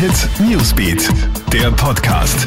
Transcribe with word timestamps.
Hit 0.00 0.30
Newsbeat, 0.40 1.10
der 1.52 1.70
Podcast. 1.72 2.46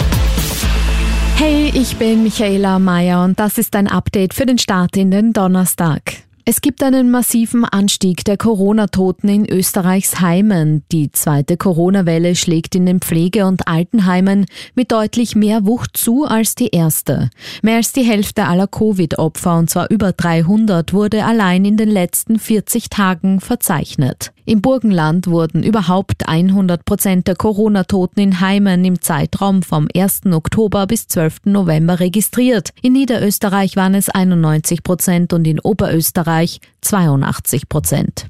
Hey, 1.36 1.72
ich 1.76 1.96
bin 1.98 2.24
Michaela 2.24 2.79
Mayer 2.79 3.24
und 3.24 3.40
das 3.40 3.60
ist 3.60 3.76
ein 3.76 3.88
Update 3.88 4.33
für 4.33 4.47
den 4.47 4.58
Start 4.58 4.97
in 4.97 5.12
den 5.12 5.33
Donnerstag. 5.33 6.24
Es 6.46 6.62
gibt 6.62 6.81
einen 6.81 7.12
massiven 7.12 7.63
Anstieg 7.63 8.26
der 8.26 8.38
Corona-Toten 8.38 9.29
in 9.29 9.47
Österreichs 9.47 10.20
Heimen. 10.20 10.84
Die 10.92 11.12
zweite 11.12 11.56
Corona-Welle 11.56 12.35
schlägt 12.35 12.74
in 12.74 12.88
den 12.88 12.99
Pflege- 13.02 13.46
und 13.46 13.67
Altenheimen 13.67 14.47
mit 14.74 14.92
deutlich 14.92 15.35
mehr 15.35 15.67
Wucht 15.67 15.96
zu 15.96 16.26
als 16.26 16.55
die 16.55 16.70
erste. 16.70 17.30
Mehr 17.62 17.76
als 17.76 17.94
die 17.94 18.02
Hälfte 18.02 18.45
aller 18.45 18.67
Covid-Opfer, 18.67 19.59
und 19.59 19.70
zwar 19.70 19.91
über 19.91 20.12
300, 20.12 20.91
wurde 20.91 21.23
allein 21.23 21.66
in 21.66 21.77
den 21.77 21.90
letzten 21.90 22.40
40 22.40 22.90
Tagen 22.90 23.40
verzeichnet. 23.40 24.34
Im 24.45 24.62
Burgenland 24.62 25.27
wurden 25.27 25.63
überhaupt 25.63 26.27
100 26.27 26.84
Prozent 26.84 27.27
der 27.27 27.35
Corona-Toten 27.35 28.20
in 28.20 28.39
Heimen 28.41 28.84
im 28.84 29.01
Zeitraum 29.01 29.63
vom 29.63 29.88
1. 29.95 30.21
Oktober 30.31 30.85
bis 30.85 31.07
12. 31.07 31.45
November 31.45 32.01
registriert. 32.01 32.71
In 32.81 32.93
Niederösterreich 32.93 33.77
waren 33.77 33.95
es 33.95 34.09
91 34.09 34.84
Prozent 34.84 35.31
und 35.31 35.48
in 35.48 35.61
Oberösterreich 35.61 36.59
82 36.81 37.70
Prozent. 37.70 38.27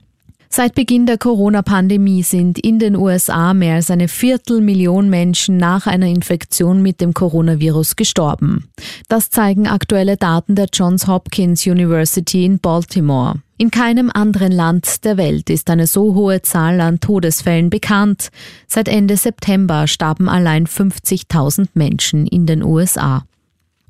Seit 0.56 0.76
Beginn 0.76 1.08
der 1.08 1.18
Corona-Pandemie 1.18 2.22
sind 2.22 2.60
in 2.60 2.78
den 2.78 2.96
USA 2.96 3.56
mehr 3.56 3.74
als 3.74 3.90
eine 3.90 4.08
Viertelmillion 4.08 5.10
Menschen 5.10 5.58
nach 5.58 5.88
einer 5.88 6.06
Infektion 6.06 6.84
mit 6.84 7.02
dem 7.02 7.16
Coronavirus 7.16 7.96
gestorben. 7.96 8.70
Das 9.10 9.32
zeigen 9.32 9.68
aktuelle 9.68 10.16
Daten 10.16 10.54
der 10.54 10.68
Johns 10.72 11.08
Hopkins 11.08 11.66
University 11.66 12.46
in 12.46 12.60
Baltimore. 12.60 13.42
In 13.58 13.70
keinem 13.70 14.10
anderen 14.14 14.52
Land 14.52 15.06
der 15.06 15.18
Welt 15.18 15.50
ist 15.50 15.70
eine 15.70 15.86
so 15.86 16.16
hohe 16.16 16.42
Zahl 16.42 16.82
an 16.82 17.00
Todesfällen 17.00 17.70
bekannt. 17.70 18.30
Seit 18.68 18.88
Ende 18.88 19.16
September 19.16 19.88
starben 19.88 20.28
allein 20.28 20.66
50.000 20.66 21.68
Menschen 21.76 22.26
in 22.26 22.48
den 22.48 22.64
USA. 22.64 23.26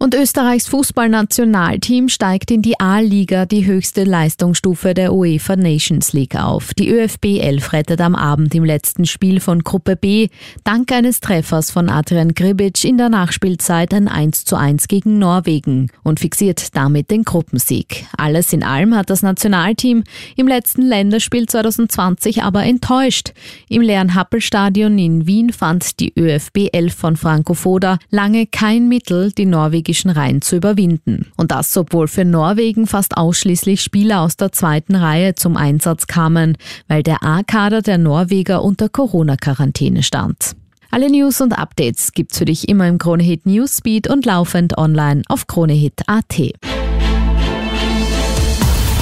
Und 0.03 0.15
Österreichs 0.15 0.67
Fußballnationalteam 0.67 2.09
steigt 2.09 2.51
in 2.51 2.61
die 2.61 2.77
A-Liga, 2.77 3.45
die 3.45 3.65
höchste 3.65 4.03
Leistungsstufe 4.03 4.93
der 4.93 5.13
UEFA 5.13 5.55
Nations 5.55 6.11
League 6.11 6.35
auf. 6.35 6.73
Die 6.73 6.89
ÖFB 6.89 7.39
11 7.39 7.71
rettet 7.71 8.01
am 8.01 8.13
Abend 8.13 8.53
im 8.53 8.65
letzten 8.65 9.05
Spiel 9.05 9.39
von 9.39 9.63
Gruppe 9.63 9.95
B 9.95 10.27
dank 10.65 10.91
eines 10.91 11.21
Treffers 11.21 11.71
von 11.71 11.87
Adrian 11.87 12.33
Gribic 12.33 12.83
in 12.83 12.97
der 12.97 13.07
Nachspielzeit 13.07 13.93
ein 13.93 14.09
1 14.09 14.43
zu 14.43 14.57
1 14.57 14.89
gegen 14.89 15.19
Norwegen 15.19 15.89
und 16.03 16.19
fixiert 16.19 16.75
damit 16.75 17.09
den 17.09 17.23
Gruppensieg. 17.23 18.05
Alles 18.17 18.51
in 18.51 18.61
allem 18.61 18.97
hat 18.97 19.09
das 19.09 19.21
Nationalteam 19.21 20.03
im 20.35 20.49
letzten 20.49 20.81
Länderspiel 20.81 21.47
2020 21.47 22.43
aber 22.43 22.65
enttäuscht. 22.65 23.31
Im 23.69 23.81
leeren 23.81 24.15
Happelstadion 24.15 24.99
in 24.99 25.27
Wien 25.27 25.53
fand 25.53 26.01
die 26.01 26.11
ÖFB 26.19 26.67
11 26.73 26.93
von 26.93 27.15
Franco 27.15 27.53
Foda 27.53 27.99
lange 28.09 28.47
kein 28.47 28.89
Mittel, 28.89 29.31
die 29.31 29.45
norwegische 29.45 29.92
norwegischen 29.93 30.09
Rhein 30.09 30.41
zu 30.41 30.55
überwinden. 30.55 31.31
Und 31.37 31.51
das, 31.51 31.75
obwohl 31.77 32.07
für 32.07 32.25
Norwegen 32.25 32.87
fast 32.87 33.17
ausschließlich 33.17 33.81
Spieler 33.81 34.21
aus 34.21 34.35
der 34.37 34.51
zweiten 34.51 34.95
Reihe 34.95 35.35
zum 35.35 35.55
Einsatz 35.57 36.07
kamen, 36.07 36.57
weil 36.87 37.03
der 37.03 37.23
A-Kader 37.23 37.81
der 37.81 37.97
Norweger 37.97 38.63
unter 38.63 38.89
Corona-Quarantäne 38.89 40.03
stand. 40.03 40.55
Alle 40.91 41.09
News 41.09 41.41
und 41.41 41.53
Updates 41.53 42.11
gibt's 42.13 42.37
für 42.37 42.45
dich 42.45 42.69
immer 42.69 42.87
im 42.87 42.97
Kronehit 42.97 43.45
Newsbeat 43.45 44.07
und 44.07 44.25
laufend 44.25 44.77
online 44.77 45.23
auf 45.27 45.47
kronehit.at. 45.47 46.53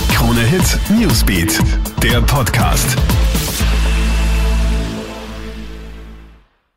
Kronehit 0.09 0.79
Newsbeat, 0.89 1.59
der 2.01 2.21
Podcast. 2.21 2.97